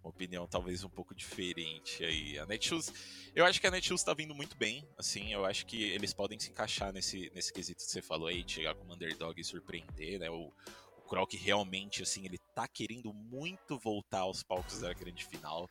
[0.00, 2.38] uma opinião talvez um pouco diferente aí.
[2.38, 2.92] A Netshoes,
[3.34, 6.38] eu acho que a Netshoes tá vindo muito bem, assim, eu acho que eles podem
[6.38, 10.30] se encaixar nesse, nesse quesito que você falou aí, chegar como underdog e surpreender, né?
[10.30, 10.52] O,
[10.96, 15.68] o Croc realmente, assim, ele tá querendo muito voltar aos palcos da grande final.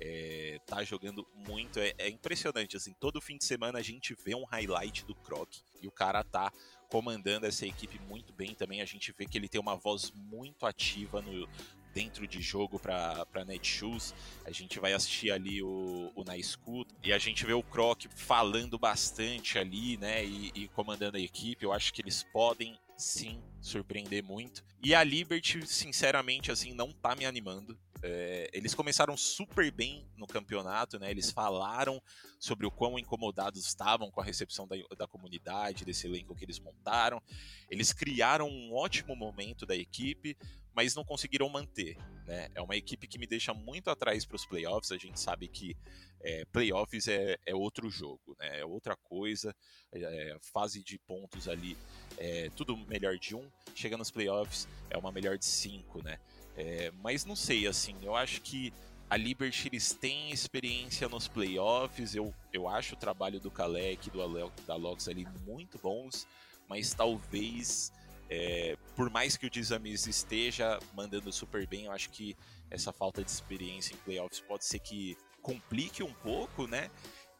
[0.00, 4.34] É, tá jogando muito, é, é, impressionante, assim, todo fim de semana a gente vê
[4.34, 5.50] um highlight do Croc
[5.82, 6.50] e o cara tá
[6.88, 8.80] comandando essa equipe muito bem também.
[8.80, 11.48] A gente vê que ele tem uma voz muito ativa no,
[11.94, 14.14] dentro de jogo para Netshoes.
[14.44, 18.04] A gente vai assistir ali o, o Na Escuta e a gente vê o Croc
[18.14, 20.24] falando bastante ali, né?
[20.24, 21.64] E, e, comandando a equipe.
[21.64, 24.64] Eu acho que eles podem sim surpreender muito.
[24.82, 27.78] E a Liberty, sinceramente, assim, não tá me animando.
[28.00, 31.10] É, eles começaram super bem no campeonato, né?
[31.10, 32.00] Eles falaram
[32.38, 36.60] sobre o quão incomodados estavam com a recepção da, da comunidade, desse elenco que eles
[36.60, 37.20] montaram.
[37.68, 40.36] Eles criaram um ótimo momento da equipe,
[40.78, 41.96] mas não conseguiram manter.
[42.24, 42.48] Né?
[42.54, 44.92] É uma equipe que me deixa muito atrás para os playoffs.
[44.92, 45.76] A gente sabe que
[46.20, 48.60] é, playoffs é, é, outro jogo, né?
[48.60, 49.52] é outra coisa.
[49.92, 51.76] É, fase de pontos ali,
[52.16, 53.50] é tudo melhor de um.
[53.74, 56.20] Chega nos playoffs, é uma melhor de cinco, né?
[56.56, 58.72] É, mas não sei, assim, eu acho que
[59.10, 62.14] a Liberty eles têm experiência nos playoffs.
[62.14, 66.24] Eu, eu acho o trabalho do Kalec e do da Logs ali muito bons,
[66.68, 67.90] mas talvez,
[68.28, 72.36] é, por mais que o Dizamis esteja mandando super bem, eu acho que
[72.70, 76.90] essa falta de experiência em playoffs pode ser que complique um pouco, né?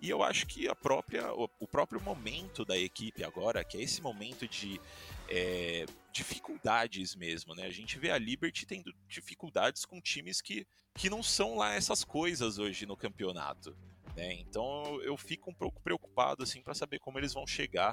[0.01, 4.01] E eu acho que a própria, o, próprio momento da equipe agora, que é esse
[4.01, 4.81] momento de
[5.29, 7.67] é, dificuldades mesmo, né?
[7.67, 12.05] A gente vê a Liberty tendo dificuldades com times que, que não são lá essas
[12.05, 13.77] coisas hoje no campeonato,
[14.17, 14.35] né?
[14.35, 17.93] Então eu fico um pouco preocupado assim para saber como eles vão chegar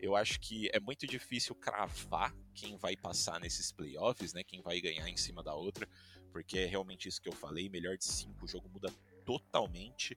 [0.00, 4.42] Eu acho que é muito difícil cravar quem vai passar nesses playoffs, né?
[4.44, 5.88] Quem vai ganhar em cima da outra,
[6.32, 8.92] porque é realmente isso que eu falei, melhor de cinco, o jogo muda
[9.24, 10.16] totalmente.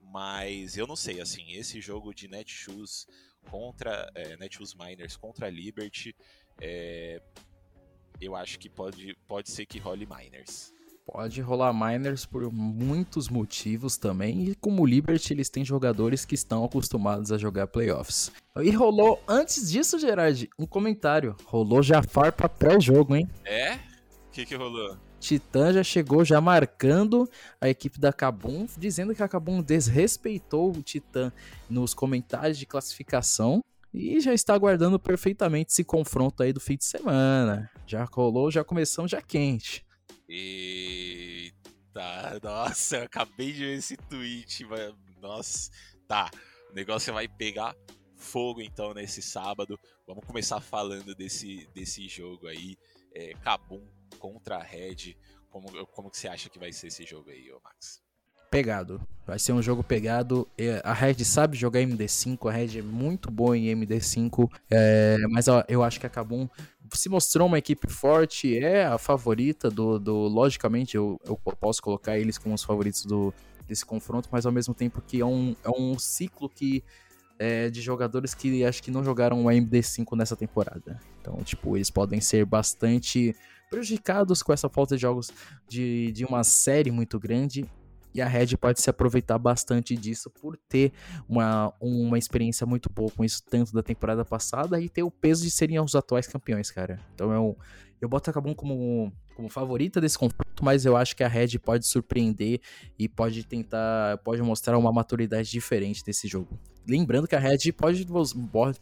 [0.00, 3.06] Mas eu não sei, assim, esse jogo de Netshoes
[3.48, 6.14] contra é, Netshoes Miners contra Liberty,
[6.60, 7.22] é,
[8.20, 10.72] eu acho que pode, pode ser que role Miners.
[11.12, 14.50] Pode rolar Miners por muitos motivos também.
[14.50, 18.30] E como Liberty, eles têm jogadores que estão acostumados a jogar playoffs.
[18.62, 21.34] E rolou, antes disso, Gerard, um comentário.
[21.44, 23.28] Rolou Jafar pra pré-jogo, hein?
[23.44, 23.74] É?
[23.74, 24.96] O que, que rolou?
[25.18, 27.28] Titã já chegou já marcando
[27.60, 31.32] a equipe da Kabum, dizendo que a Kabum desrespeitou o Titã
[31.68, 36.84] nos comentários de classificação e já está aguardando perfeitamente esse confronto aí do fim de
[36.84, 37.68] semana.
[37.84, 39.84] Já rolou, já começamos já quente.
[40.32, 41.50] Eita,
[42.40, 45.72] nossa, eu acabei de ver esse tweet, mas, nossa,
[46.06, 46.30] tá,
[46.70, 47.74] o negócio vai pegar
[48.14, 49.76] fogo então nesse sábado.
[50.06, 52.76] Vamos começar falando desse, desse jogo aí,
[53.12, 53.84] é, Kabum
[54.20, 55.16] contra a Red.
[55.48, 58.00] Como, como que você acha que vai ser esse jogo aí, Max?
[58.50, 59.00] Pegado.
[59.26, 60.48] Vai ser um jogo pegado.
[60.82, 65.84] A Red sabe jogar MD5, a Red é muito boa em MD5, é, mas eu
[65.84, 66.48] acho que a Kabum
[66.92, 69.98] se mostrou uma equipe forte, é a favorita do.
[70.00, 73.32] do logicamente, eu, eu posso colocar eles como os favoritos do,
[73.68, 76.82] desse confronto, mas ao mesmo tempo que é um, é um ciclo que
[77.38, 80.98] é, de jogadores que acho que não jogaram o MD5 nessa temporada.
[81.20, 83.34] Então, tipo, eles podem ser bastante
[83.70, 85.30] prejudicados com essa falta de jogos
[85.68, 87.64] de, de uma série muito grande.
[88.14, 90.92] E a Red pode se aproveitar bastante disso por ter
[91.28, 95.42] uma, uma experiência muito boa com isso, tanto da temporada passada e ter o peso
[95.42, 96.98] de serem os atuais campeões, cara.
[97.14, 97.56] Então eu,
[98.00, 101.58] eu boto a Kabum como, como favorita desse confronto, mas eu acho que a Red
[101.58, 102.60] pode surpreender
[102.98, 106.58] e pode tentar, pode mostrar uma maturidade diferente desse jogo.
[106.88, 108.06] Lembrando que a Red pode,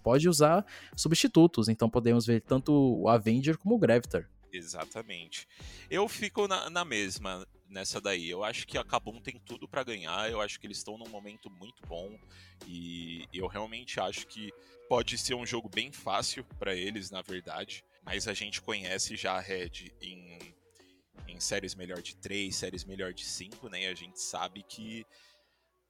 [0.03, 0.65] pode usar
[0.97, 4.29] substitutos, então podemos ver tanto o Avenger como o Gravitar.
[4.53, 5.47] Exatamente.
[5.91, 8.29] Eu fico na, na, mesma nessa daí.
[8.29, 10.31] Eu acho que a Kabum tem tudo para ganhar.
[10.31, 12.19] Eu acho que eles estão num momento muito bom
[12.67, 14.53] e eu realmente acho que
[14.89, 17.85] pode ser um jogo bem fácil para eles, na verdade.
[18.05, 20.55] Mas a gente conhece já a Red em,
[21.27, 23.83] em séries melhor de 3, séries melhor de 5, né?
[23.83, 25.05] E a gente sabe que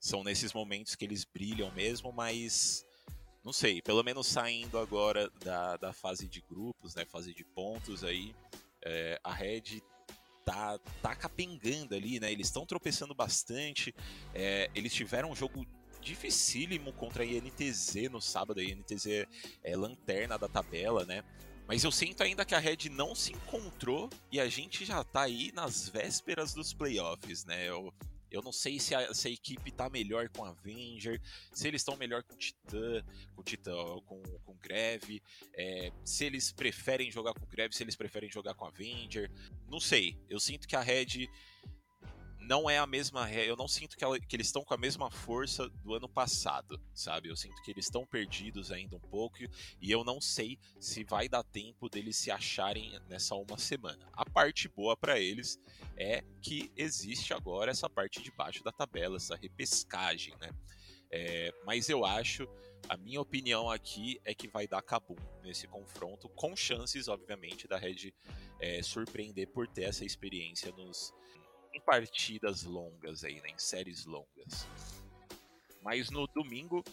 [0.01, 2.85] são nesses momentos que eles brilham mesmo, mas
[3.45, 8.05] não sei, pelo menos saindo agora da, da fase de grupos, né, fase de pontos
[8.05, 8.35] aí,
[8.85, 9.81] é, a Red
[10.49, 13.95] tá, tá capengando ali, né, eles estão tropeçando bastante,
[14.35, 15.67] é, eles tiveram um jogo
[16.01, 19.27] dificílimo contra a INTZ no sábado, a INTZ
[19.63, 21.23] é lanterna da tabela, né,
[21.67, 25.23] mas eu sinto ainda que a Red não se encontrou e a gente já tá
[25.23, 27.69] aí nas vésperas dos playoffs, né?
[27.69, 27.93] Eu,
[28.31, 31.21] eu não sei se a, se a equipe tá melhor com a Avenger,
[31.53, 35.23] se eles estão melhor com o Titã, com Titã, com, com Greve,
[35.55, 39.31] é, se eles preferem jogar com Greve, se eles preferem jogar com a Avenger.
[39.69, 40.17] Não sei.
[40.29, 41.29] Eu sinto que a Red
[42.49, 43.31] não é a mesma.
[43.31, 46.81] Eu não sinto que, ela, que eles estão com a mesma força do ano passado,
[46.95, 47.29] sabe?
[47.29, 49.37] Eu sinto que eles estão perdidos ainda um pouco
[49.81, 54.09] e eu não sei se vai dar tempo deles se acharem nessa uma semana.
[54.15, 55.61] A parte boa para eles
[55.95, 60.51] é que existe agora essa parte de baixo da tabela, essa repescagem, né?
[61.11, 62.47] É, mas eu acho,
[62.89, 67.79] a minha opinião aqui é que vai dar Kabum nesse confronto, com chances, obviamente, da
[67.79, 68.13] Red
[68.61, 71.15] é, surpreender por ter essa experiência nos,
[71.79, 74.67] em partidas longas aí, né, em séries longas.
[75.83, 76.85] Mas no domingo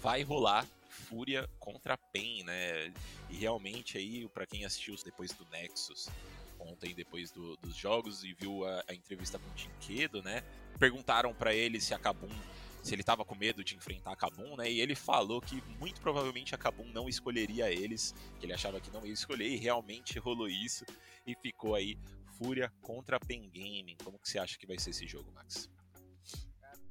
[0.00, 2.92] vai rolar Fúria contra Pen, né?
[3.28, 6.08] E realmente aí, para quem assistiu depois do Nexus,
[6.58, 10.42] ontem depois do, dos jogos e viu a, a entrevista com o Tinquedo, né?
[10.78, 12.30] Perguntaram para ele se a Kabum,
[12.82, 14.70] se ele tava com medo de enfrentar a Kabum, né?
[14.70, 18.90] E ele falou que muito provavelmente a Kabum não escolheria eles, que ele achava que
[18.90, 20.84] não ia escolher, e realmente rolou isso
[21.26, 21.98] e ficou aí
[22.38, 23.96] Fúria contra Pen Gaming.
[24.02, 25.68] Como que você acha que vai ser esse jogo, Max?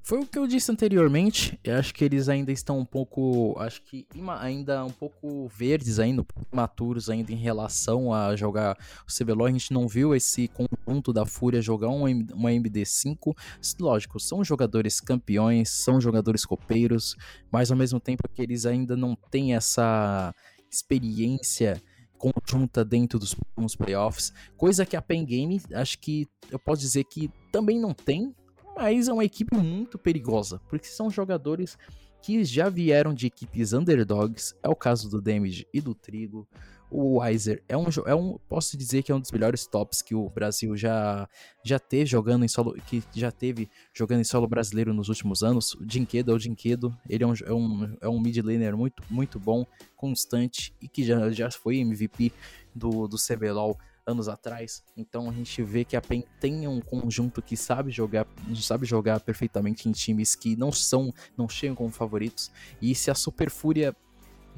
[0.08, 1.60] Foi o que eu disse anteriormente.
[1.62, 4.06] Eu acho que eles ainda estão um pouco, acho que
[4.40, 8.74] ainda um pouco verdes ainda, maturos ainda em relação a jogar
[9.06, 9.48] o CBLOL.
[9.48, 13.36] A gente não viu esse conjunto da Fúria jogar um, uma MD5.
[13.78, 17.14] Lógico, são jogadores campeões, são jogadores copeiros,
[17.52, 20.34] mas ao mesmo tempo que eles ainda não têm essa
[20.70, 21.82] experiência
[22.18, 27.04] conjunta dentro dos, dos playoffs, coisa que a Pen Game, acho que eu posso dizer
[27.04, 28.34] que também não tem,
[28.76, 31.78] mas é uma equipe muito perigosa, porque são jogadores
[32.22, 36.46] que já vieram de equipes underdogs, é o caso do Damage e do Trigo,
[36.90, 40.14] O Weiser é um, é um, posso dizer que é um dos melhores tops que
[40.14, 41.28] o Brasil já
[41.62, 45.74] já teve jogando em solo, que já teve jogando em solo brasileiro nos últimos anos.
[45.74, 49.02] O Dinquedo é o Dinquedo, ele é um, é um, é um mid laner muito,
[49.10, 49.66] muito bom,
[49.96, 52.32] constante e que já, já foi MVP
[52.74, 53.76] do, do CBLOL
[54.08, 54.82] anos atrás.
[54.96, 58.26] Então a gente vê que a PEN tem um conjunto que sabe jogar,
[58.56, 62.50] sabe jogar perfeitamente em times que não são, não chegam como favoritos.
[62.80, 63.94] E se a Super Fúria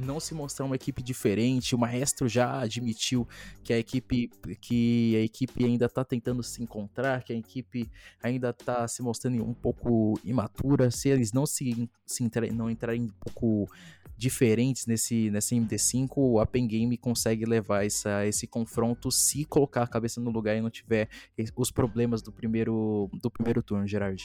[0.01, 1.75] não se mostrar uma equipe diferente.
[1.75, 3.29] O Maestro já admitiu
[3.63, 4.31] que a equipe
[4.61, 7.91] que a equipe ainda está tentando se encontrar, que a equipe
[8.23, 10.91] ainda está se mostrando um pouco imatura.
[10.91, 13.69] Se eles não se, se entra, não entrarem um pouco
[14.17, 19.87] diferentes nesse, nesse MD5, a Pen Game consegue levar essa, esse confronto se colocar a
[19.87, 21.09] cabeça no lugar e não tiver
[21.57, 24.23] os problemas do primeiro do primeiro turno, Gerard.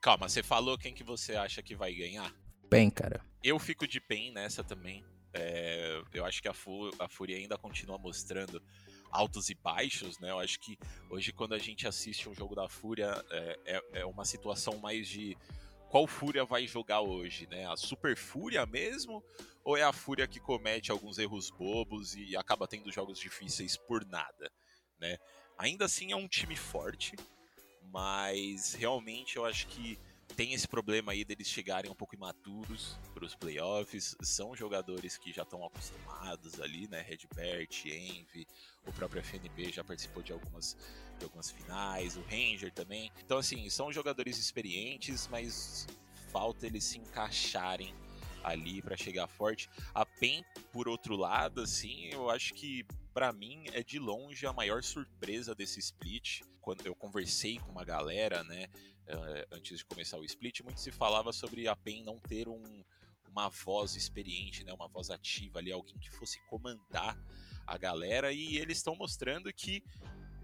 [0.00, 2.34] Calma, você falou quem que você acha que vai ganhar?
[2.70, 3.20] PEN, cara.
[3.42, 5.04] Eu fico de PEN nessa também.
[5.32, 6.54] É, eu acho que a,
[7.00, 8.62] a Fúria ainda continua mostrando
[9.10, 10.30] altos e baixos, né?
[10.30, 14.06] Eu acho que hoje, quando a gente assiste um jogo da Fúria, é, é, é,
[14.06, 15.36] uma situação mais de
[15.88, 17.66] qual Fúria vai jogar hoje, né?
[17.66, 19.22] A Super Fúria mesmo?
[19.64, 24.04] Ou é a Fúria que comete alguns erros bobos e acaba tendo jogos difíceis por
[24.06, 24.50] nada,
[24.98, 25.18] né?
[25.58, 27.14] Ainda assim é um time forte,
[27.82, 29.98] mas realmente eu acho que
[30.40, 34.16] tem esse problema aí deles chegarem um pouco imaturos para os playoffs.
[34.22, 37.02] São jogadores que já estão acostumados ali, né?
[37.02, 38.46] Redbert, Envy,
[38.86, 40.78] o próprio FNB já participou de algumas,
[41.18, 43.12] de algumas finais, o Ranger também.
[43.22, 45.86] Então, assim, são jogadores experientes, mas
[46.32, 47.94] falta eles se encaixarem
[48.42, 49.68] ali para chegar forte.
[49.92, 54.54] A PEN, por outro lado, assim, eu acho que para mim é de longe a
[54.54, 56.40] maior surpresa desse split.
[56.62, 58.68] Quando eu conversei com uma galera, né,
[59.50, 62.84] antes de começar o split, muito se falava sobre a PEN não ter um,
[63.28, 67.16] uma voz experiente, né, uma voz ativa ali, alguém que fosse comandar
[67.66, 69.82] a galera, e eles estão mostrando que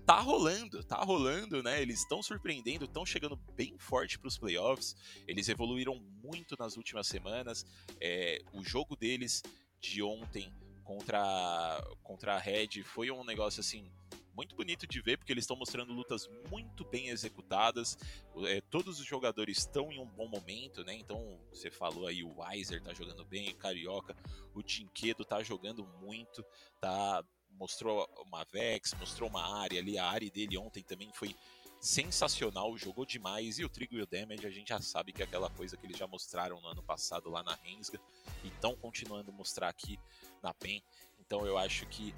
[0.06, 1.82] tá rolando, tá rolando, né?
[1.82, 4.94] Eles estão surpreendendo, estão chegando bem forte para os playoffs.
[5.26, 7.66] Eles evoluíram muito nas últimas semanas.
[8.00, 9.42] É, o jogo deles
[9.80, 10.54] de ontem
[10.84, 13.90] contra contra a Red foi um negócio assim
[14.36, 17.96] muito bonito de ver, porque eles estão mostrando lutas muito bem executadas.
[18.44, 20.94] É, todos os jogadores estão em um bom momento, né?
[20.94, 24.14] Então, você falou aí, o Weiser tá jogando bem, o Carioca,
[24.54, 26.44] o Dinquedo tá jogando muito,
[26.80, 27.24] tá
[27.58, 31.34] mostrou uma Vex, mostrou uma área ali, a área dele ontem também foi
[31.80, 35.24] sensacional, jogou demais, e o Trigo e o Damage a gente já sabe que é
[35.24, 38.00] aquela coisa que eles já mostraram no ano passado lá na Rensga,
[38.44, 39.98] e estão continuando a mostrar aqui
[40.42, 40.82] na PEN,
[41.18, 42.14] então eu acho que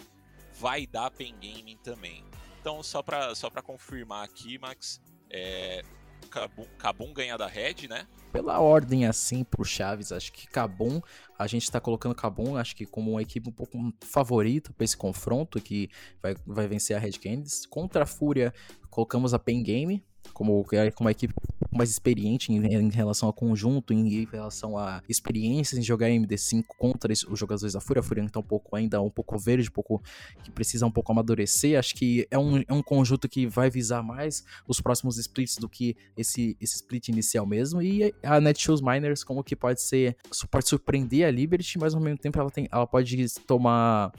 [0.59, 2.25] vai dar Pen Gaming também.
[2.61, 5.01] Então, só para só pra confirmar aqui, Max,
[5.31, 5.83] é,
[6.29, 8.07] Kabum, Kabum ganhar da Red, né?
[8.33, 11.01] Pela ordem assim pro Chaves, acho que Kabum,
[11.39, 14.97] a gente tá colocando Kabum, acho que como uma equipe um pouco favorita para esse
[14.97, 15.89] confronto, que
[16.21, 17.65] vai, vai vencer a Red Candies.
[17.65, 18.53] Contra a Fúria,
[18.91, 20.05] colocamos a Pen Game,
[20.39, 20.65] como,
[20.95, 21.35] como uma equipe
[21.73, 27.13] mais experiente em, em, relação ao conjunto, em relação a experiências em jogar MD5 contra
[27.13, 28.01] os jogadores da Fúria.
[28.01, 30.01] A Fúria tá um pouco ainda um pouco verde, um pouco
[30.45, 31.77] que precisa um pouco amadurecer.
[31.77, 35.69] Acho que é um, é um conjunto que vai visar mais os próximos splits do
[35.69, 37.83] que esse, esse split inicial mesmo.
[37.83, 40.17] E a Netshoes Miners como que pode ser,
[40.51, 44.13] pode surpreender a Liberty, mas ao mesmo tempo ela, tem, ela pode tomar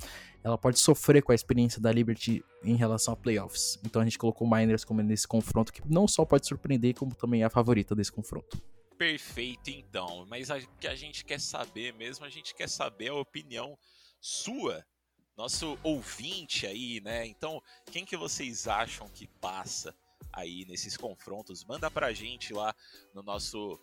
[0.43, 3.79] ela pode sofrer com a experiência da Liberty em relação a playoffs.
[3.83, 7.13] Então a gente colocou o Miners como nesse confronto que não só pode surpreender, como
[7.13, 8.61] também é a favorita desse confronto.
[8.97, 10.25] Perfeito, então.
[10.27, 13.77] Mas o que a gente quer saber mesmo, a gente quer saber a opinião
[14.19, 14.85] sua,
[15.37, 17.25] nosso ouvinte aí, né?
[17.25, 17.61] Então,
[17.91, 19.95] quem que vocês acham que passa
[20.33, 21.63] aí nesses confrontos?
[21.63, 22.75] Manda pra gente lá
[23.13, 23.79] no nosso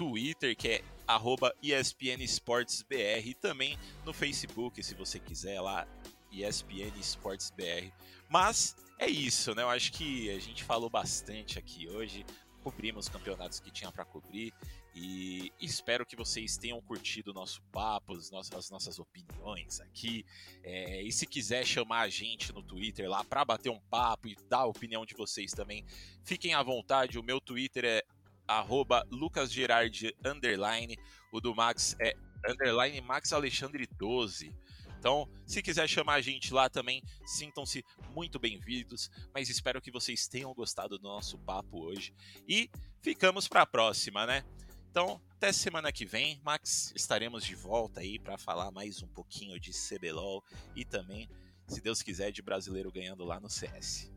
[0.00, 5.86] Twitter, que é arroba ESPN Sports BR, e também no Facebook, se você quiser lá,
[6.32, 7.92] ESPN Sports BR.
[8.26, 9.60] Mas é isso, né?
[9.60, 12.24] Eu acho que a gente falou bastante aqui hoje,
[12.62, 14.54] cobrimos os campeonatos que tinha para cobrir
[14.94, 20.24] e espero que vocês tenham curtido o nosso papo, as nossas, as nossas opiniões aqui.
[20.62, 24.36] É, e se quiser chamar a gente no Twitter lá para bater um papo e
[24.48, 25.84] dar a opinião de vocês também,
[26.24, 27.18] fiquem à vontade.
[27.18, 28.02] O meu Twitter é
[28.50, 30.96] arroba lucasgerard, underline.
[31.32, 32.14] O do Max é
[32.48, 34.54] underline Max Alexandre 12.
[34.98, 37.82] Então, se quiser chamar a gente lá também, sintam-se
[38.12, 39.08] muito bem-vindos.
[39.32, 42.12] Mas espero que vocês tenham gostado do nosso papo hoje.
[42.46, 42.68] E
[43.00, 44.44] ficamos para a próxima, né?
[44.90, 49.58] Então, até semana que vem, Max, estaremos de volta aí para falar mais um pouquinho
[49.60, 50.44] de CBLOL
[50.74, 51.28] e também,
[51.68, 54.09] se Deus quiser, de brasileiro ganhando lá no CS.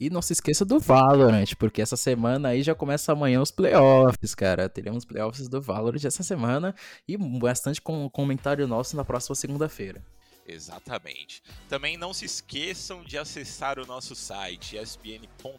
[0.00, 4.34] E não se esqueça do Valorant, porque essa semana aí já começa amanhã os playoffs,
[4.34, 4.68] cara.
[4.68, 6.74] Teremos playoffs do Valorant essa semana
[7.06, 10.02] e bastante com comentário nosso na próxima segunda-feira.
[10.46, 11.42] Exatamente.
[11.68, 15.52] Também não se esqueçam de acessar o nosso site espn.com.br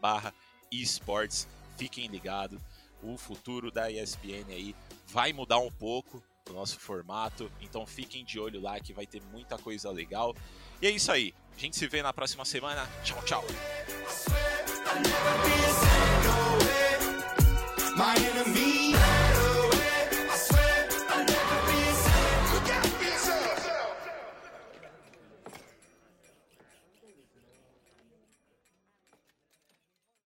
[0.00, 0.32] barra.
[1.76, 2.60] Fiquem ligados,
[3.02, 4.74] o futuro da ESPN aí
[5.06, 9.22] vai mudar um pouco o nosso formato, então fiquem de olho lá que vai ter
[9.32, 10.34] muita coisa legal.
[10.80, 11.34] E é isso aí.
[11.56, 12.86] A gente se vê na próxima semana.
[13.02, 13.44] Tchau, tchau.
[17.96, 19.15] my enemy.